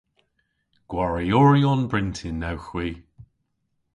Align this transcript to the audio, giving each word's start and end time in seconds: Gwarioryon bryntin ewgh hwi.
Gwarioryon 0.89 1.81
bryntin 1.89 2.45
ewgh 2.49 2.67
hwi. 2.71 2.87